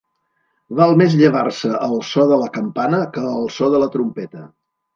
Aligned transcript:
Val 0.79 0.93
més 1.01 1.17
llevar-se 1.19 1.75
al 1.89 1.93
so 2.13 2.27
de 2.33 2.41
la 2.47 2.49
campana 2.57 3.05
que 3.17 3.29
al 3.35 3.49
so 3.59 3.73
de 3.77 3.87
la 3.87 3.95
trompeta. 3.99 4.47